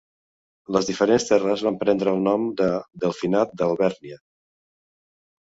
Les 0.77 0.87
diferents 0.87 1.25
terres 1.31 1.63
van 1.67 1.77
prendre 1.83 2.15
el 2.17 2.23
nom 2.29 2.47
de 2.63 2.71
Delfinat 3.05 3.55
d'Alvèrnia. 3.61 4.19